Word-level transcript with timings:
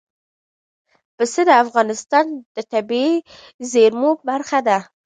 پسه 1.15 1.41
د 1.49 1.51
افغانستان 1.63 2.25
د 2.55 2.57
طبیعي 2.73 3.15
زیرمو 3.71 4.09
برخه 4.29 4.59
ده. 4.67 4.77